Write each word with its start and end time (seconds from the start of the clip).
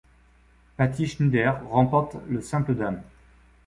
Patty 0.77 1.07
Schnyder 1.07 1.61
remporte 1.69 2.17
le 2.27 2.41
simple 2.41 2.73
dames. 2.73 3.03